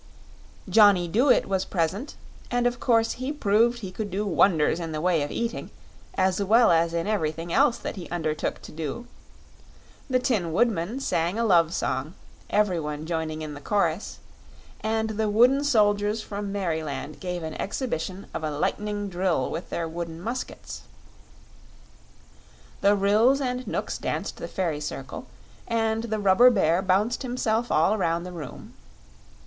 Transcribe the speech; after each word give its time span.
Johnny 0.67 1.07
Dooit 1.07 1.45
was 1.45 1.63
present, 1.63 2.15
and 2.49 2.65
of 2.65 2.79
course 2.79 3.11
he 3.11 3.31
proved 3.31 3.81
he 3.81 3.91
could 3.91 4.09
do 4.09 4.25
wonders 4.25 4.79
in 4.79 4.93
the 4.93 4.99
way 4.99 5.21
of 5.21 5.29
eating, 5.29 5.69
as 6.15 6.41
well 6.41 6.71
as 6.71 6.91
in 6.91 7.05
everything 7.05 7.53
else 7.53 7.77
that 7.77 7.97
he 7.97 8.09
undertook 8.09 8.63
to 8.63 8.71
do; 8.71 9.05
the 10.09 10.17
Tin 10.17 10.53
Woodman 10.53 10.99
sang 10.99 11.37
a 11.37 11.45
love 11.45 11.71
song, 11.71 12.15
every 12.49 12.79
one 12.79 13.05
joining 13.05 13.43
in 13.43 13.53
the 13.53 13.61
chorus; 13.61 14.17
and 14.79 15.11
the 15.11 15.29
wooden 15.29 15.63
soldiers 15.63 16.19
from 16.19 16.51
Merryland 16.51 17.19
gave 17.19 17.43
an 17.43 17.53
exhibition 17.61 18.25
of 18.33 18.43
a 18.43 18.49
lightning 18.49 19.07
drill 19.07 19.51
with 19.51 19.69
their 19.69 19.87
wooden 19.87 20.19
muskets; 20.19 20.81
the 22.81 22.95
Ryls 22.95 23.39
and 23.39 23.67
Knooks 23.67 23.99
danced 23.99 24.37
the 24.37 24.47
Fairy 24.47 24.79
Circle; 24.81 25.27
and 25.67 26.05
the 26.05 26.17
Rubber 26.17 26.49
Bear 26.49 26.81
bounced 26.81 27.21
himself 27.21 27.71
all 27.71 27.93
around 27.93 28.23
the 28.23 28.31
room. 28.31 28.73